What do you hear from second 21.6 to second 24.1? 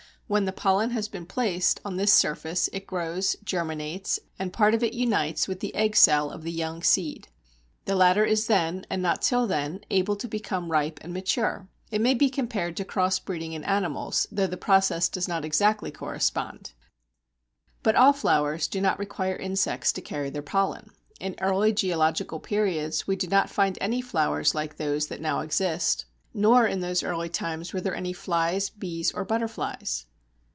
geological periods we do not find any